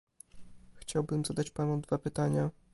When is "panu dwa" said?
1.51-1.97